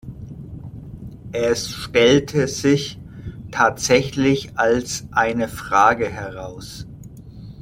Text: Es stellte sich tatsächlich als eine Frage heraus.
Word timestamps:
Es 1.31 1.69
stellte 1.69 2.47
sich 2.47 2.97
tatsächlich 3.51 4.57
als 4.57 5.05
eine 5.11 5.47
Frage 5.47 6.09
heraus. 6.09 6.87